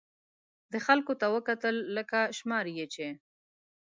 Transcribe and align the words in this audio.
ده 0.71 0.77
خلکو 0.87 1.13
ته 1.19 1.25
وکتل، 1.35 1.75
لکه 1.97 2.19
شماري 2.37 2.73
یې 2.79 2.85
چې. 2.93 3.07